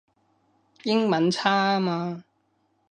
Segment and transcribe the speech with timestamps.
[0.81, 2.23] 英文差吖嘛